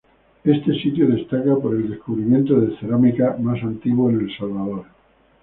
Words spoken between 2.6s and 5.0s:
cerámica más antiguo en El Salvador.